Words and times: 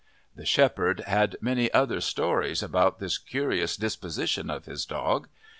The 0.35 0.47
shepherd 0.47 1.01
had 1.01 1.37
many 1.41 1.71
other 1.73 2.01
stories 2.01 2.63
about 2.63 2.97
this 2.97 3.19
curious 3.19 3.77
disposition 3.77 4.49
of 4.49 4.65
his 4.65 4.83
dog. 4.83 5.27